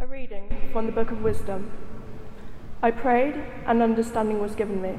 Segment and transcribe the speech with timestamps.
[0.00, 1.72] A reading from the Book of Wisdom.
[2.80, 3.34] I prayed,
[3.66, 4.96] and understanding was given me.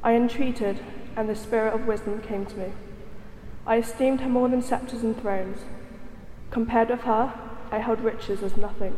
[0.00, 0.78] I entreated,
[1.16, 2.72] and the Spirit of wisdom came to me.
[3.66, 5.64] I esteemed her more than sceptres and thrones.
[6.52, 7.34] Compared with her,
[7.72, 8.96] I held riches as nothing.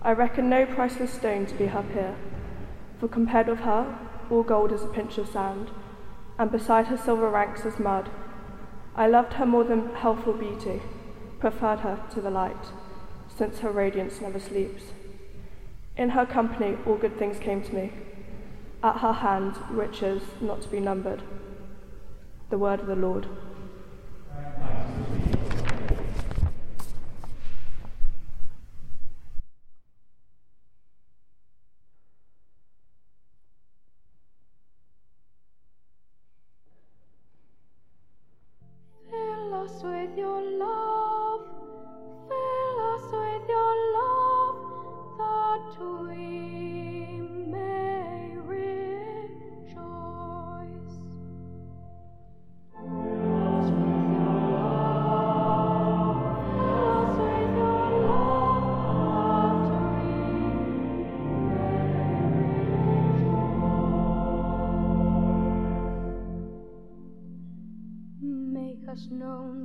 [0.00, 2.14] I reckoned no priceless stone to be her peer,
[3.00, 3.98] for compared with her,
[4.30, 5.72] all gold is a pinch of sand,
[6.38, 8.08] and beside her silver ranks as mud.
[8.94, 10.80] I loved her more than healthful beauty,
[11.40, 12.70] preferred her to the light
[13.36, 14.84] since her radiance never sleeps.
[15.96, 17.92] In her company, all good things came to me.
[18.82, 21.22] At her hand, riches not to be numbered.
[22.50, 23.26] The word of the Lord.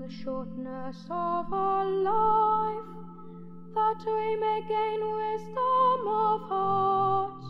[0.08, 2.86] The shortness of our life,
[3.73, 7.44] that we may gain wisdom of heart.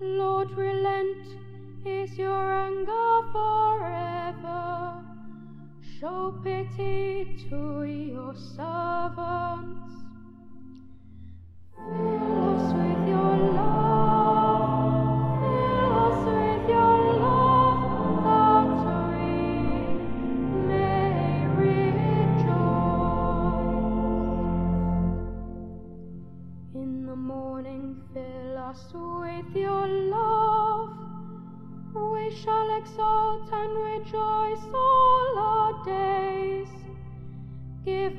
[0.00, 1.26] Lord, relent,
[1.86, 5.02] is your anger forever?
[5.98, 9.92] Show pity to your servants.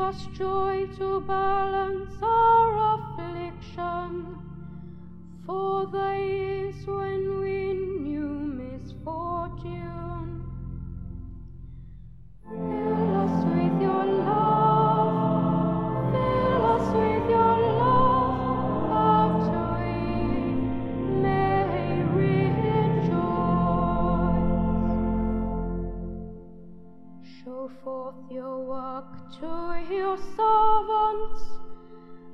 [0.04, 4.38] Us joy to balance our affliction.
[5.46, 10.13] For the years when we knew misfortune.
[28.74, 29.06] Work
[29.40, 29.54] to
[29.94, 31.42] your servants.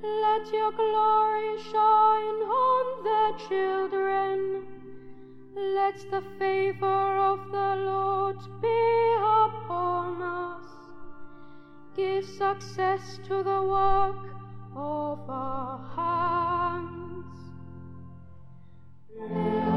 [0.02, 4.64] Let your glory shine on their children.
[5.54, 10.70] Let the favor of the Lord be upon us.
[11.98, 14.24] Give success to the work
[14.78, 17.36] of our hands.
[19.28, 19.69] Fill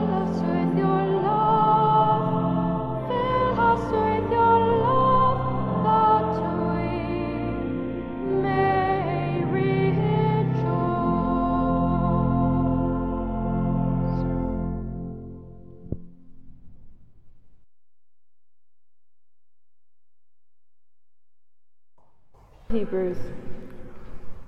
[22.72, 23.19] Hebrews.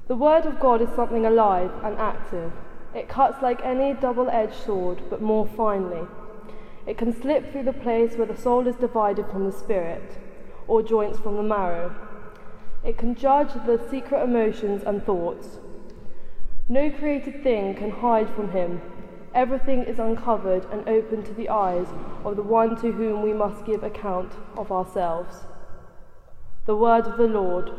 [0.08, 2.52] The Word of God is something alive and active.
[2.94, 6.08] It cuts like any double edged sword, but more finely.
[6.86, 10.18] It can slip through the place where the soul is divided from the spirit,
[10.66, 11.94] or joints from the marrow.
[12.82, 15.58] It can judge the secret emotions and thoughts.
[16.68, 18.80] No created thing can hide from him.
[19.34, 21.88] Everything is uncovered and open to the eyes
[22.24, 25.44] of the one to whom we must give account of ourselves.
[26.66, 27.70] The word of the Lord.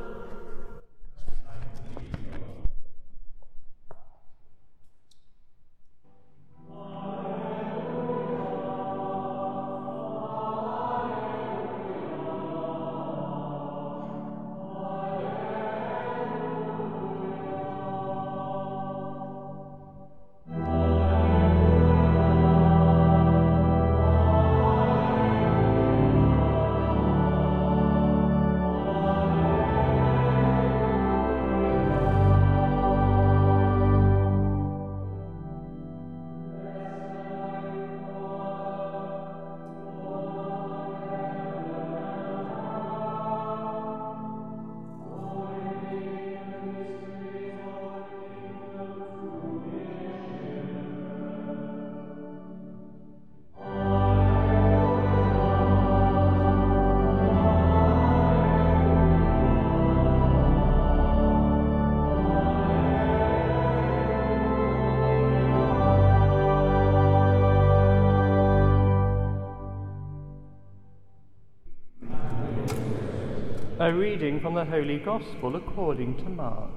[73.85, 76.71] A reading from the Holy Gospel according to Mark.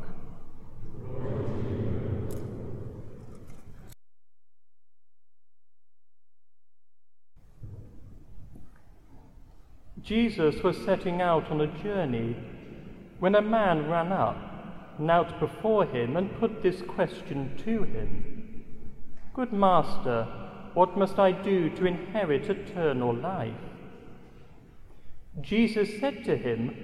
[10.02, 12.36] Jesus was setting out on a journey
[13.20, 18.66] when a man ran up, knelt before him, and put this question to him
[19.32, 20.24] Good master,
[20.74, 23.67] what must I do to inherit eternal life?
[25.40, 26.74] Jesus said to him,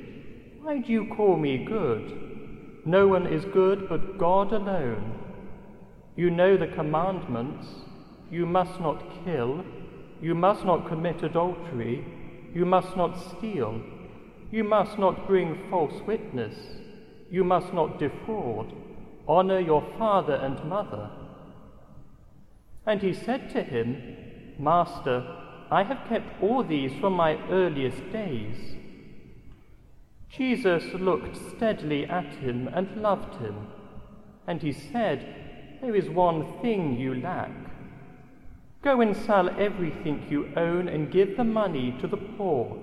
[0.62, 2.82] Why do you call me good?
[2.85, 5.19] No one is good but God alone.
[6.17, 7.67] You know the commandments
[8.31, 9.64] you must not kill,
[10.20, 12.05] you must not commit adultery,
[12.55, 13.81] you must not steal,
[14.50, 16.55] you must not bring false witness,
[17.31, 18.73] you must not defraud,
[19.26, 21.11] honor your father and mother.
[22.87, 28.76] And he said to him, Master, I have kept all these from my earliest days.
[30.28, 33.69] Jesus looked steadily at him and loved him,
[34.46, 37.52] and he said, There is one thing you lack.
[38.82, 42.78] Go and sell everything you own and give the money to the poor,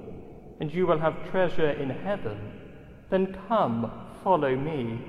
[0.60, 2.54] and you will have treasure in heaven.
[3.10, 3.92] Then come,
[4.24, 5.00] follow me.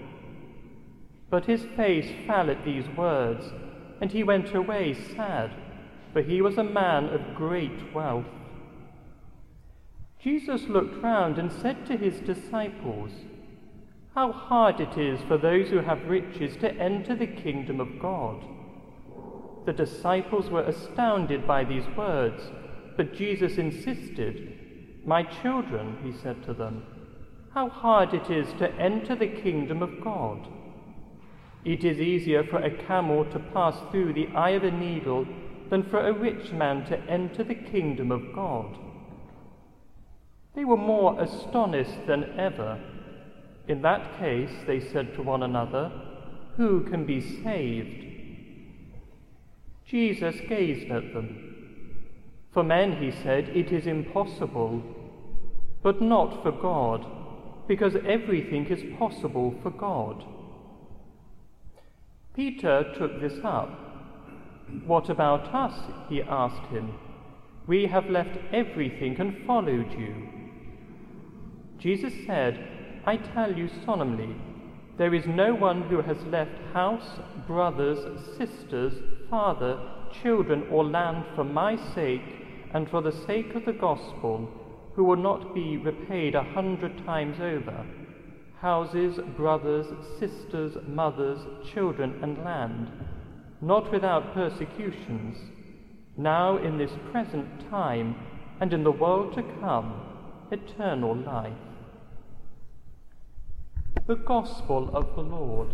[1.31, 3.45] But his face fell at these words,
[4.01, 5.51] and he went away sad,
[6.13, 8.27] for he was a man of great wealth.
[10.21, 13.11] Jesus looked round and said to his disciples,
[14.15, 18.45] How hard it is for those who have riches to enter the kingdom of God.
[19.67, 22.43] The disciples were astounded by these words,
[22.97, 26.85] but Jesus insisted, My children, he said to them,
[27.55, 30.49] how hard it is to enter the kingdom of God.
[31.65, 35.27] It is easier for a camel to pass through the eye of a needle
[35.73, 38.77] than for a rich man to enter the kingdom of God.
[40.55, 42.79] They were more astonished than ever.
[43.67, 45.91] In that case, they said to one another,
[46.59, 48.05] Who can be saved?
[49.87, 51.97] Jesus gazed at them.
[52.53, 54.83] For men, he said, it is impossible,
[55.83, 57.07] but not for God,
[57.67, 60.23] because everything is possible for God.
[62.37, 63.92] Peter took this up.
[64.87, 65.75] What about us?
[66.09, 66.95] he asked him.
[67.67, 70.29] We have left everything and followed you.
[71.79, 74.37] Jesus said, I tell you solemnly,
[74.99, 77.99] there is no one who has left house, brothers,
[78.37, 78.95] sisters,
[79.31, 79.81] father,
[80.23, 84.49] children, or land for my sake and for the sake of the gospel
[84.95, 87.87] who will not be repaid a hundred times over
[88.63, 89.87] houses, brothers,
[90.21, 91.41] sisters, mothers,
[91.75, 92.87] children, and land,
[93.63, 95.39] not without persecutions,
[96.17, 98.17] now in this present time
[98.61, 100.01] and in the world to come,
[100.51, 101.53] eternal life.
[104.09, 105.69] The Gospel of the Lord.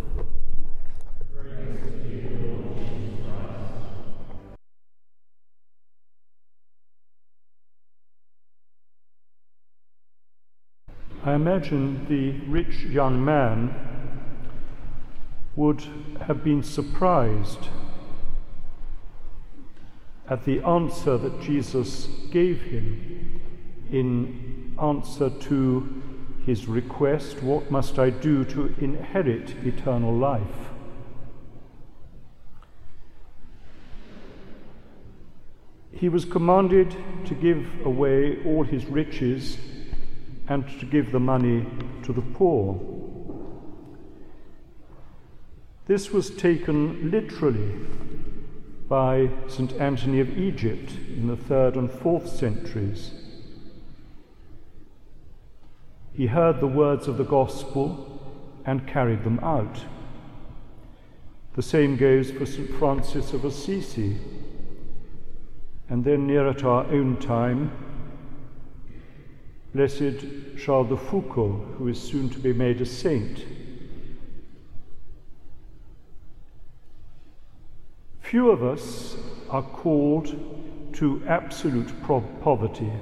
[11.24, 13.74] I imagine the rich young man
[15.56, 15.84] would
[16.26, 17.68] have been surprised
[20.30, 23.40] at the answer that Jesus gave him
[23.90, 26.02] in answer to
[26.44, 30.42] his request, What must I do to inherit eternal life?
[35.92, 39.58] He was commanded to give away all his riches
[40.46, 41.66] and to give the money
[42.04, 42.80] to the poor.
[45.86, 47.74] This was taken literally
[48.88, 49.72] by St.
[49.74, 53.10] Anthony of Egypt in the third and fourth centuries.
[56.14, 58.20] He heard the words of the gospel
[58.64, 59.84] and carried them out.
[61.54, 62.70] The same goes for St.
[62.76, 64.16] Francis of Assisi.
[65.88, 67.72] And then, near at our own time,
[69.74, 70.24] Blessed
[70.58, 73.44] Charles de Foucauld, who is soon to be made a saint.
[78.30, 79.16] Few of us
[79.48, 80.26] are called
[80.92, 82.92] to absolute poverty.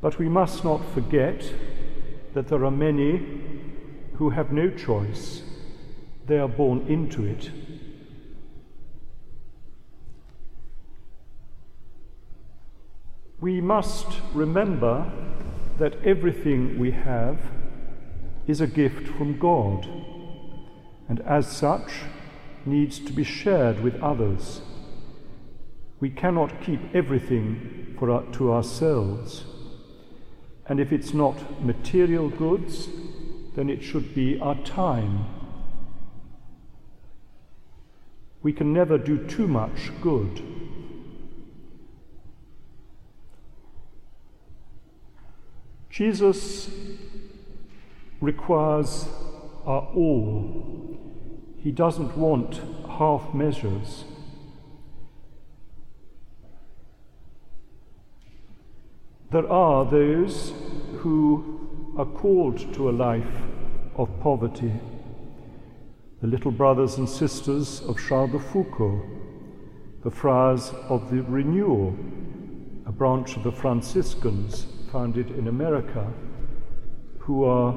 [0.00, 1.44] But we must not forget
[2.32, 3.20] that there are many
[4.14, 5.42] who have no choice.
[6.26, 7.50] They are born into it.
[13.42, 15.12] We must remember
[15.76, 17.42] that everything we have
[18.46, 19.86] is a gift from God,
[21.10, 21.92] and as such
[22.66, 24.60] needs to be shared with others.
[26.00, 29.44] We cannot keep everything for our, to ourselves.
[30.66, 32.88] And if it's not material goods,
[33.54, 35.26] then it should be our time.
[38.42, 40.42] We can never do too much good.
[45.90, 46.70] Jesus
[48.20, 49.08] requires
[49.64, 51.13] our all.
[51.64, 54.04] He doesn't want half measures.
[59.32, 60.52] There are those
[60.98, 63.40] who are called to a life
[63.96, 64.74] of poverty.
[66.20, 69.00] The little brothers and sisters of Charles de Foucauld,
[70.02, 71.96] the friars of the Renewal,
[72.84, 76.12] a branch of the Franciscans founded in America,
[77.20, 77.74] who are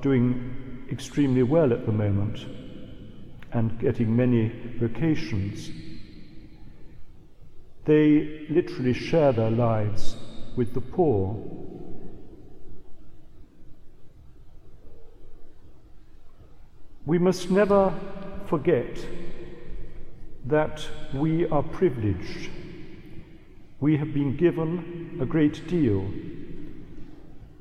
[0.00, 2.46] doing extremely well at the moment
[3.56, 5.70] and getting many vocations.
[7.86, 10.14] They literally share their lives
[10.56, 11.42] with the poor.
[17.06, 17.94] We must never
[18.46, 19.02] forget
[20.44, 22.50] that we are privileged.
[23.80, 26.06] We have been given a great deal,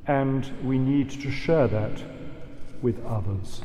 [0.08, 2.02] and we need to share that
[2.82, 3.62] with others.